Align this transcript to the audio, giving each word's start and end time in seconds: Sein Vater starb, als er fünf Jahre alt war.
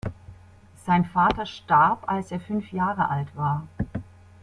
Sein 0.83 1.05
Vater 1.05 1.45
starb, 1.45 2.05
als 2.09 2.31
er 2.31 2.39
fünf 2.39 2.71
Jahre 2.71 3.07
alt 3.09 3.27
war. 3.35 3.67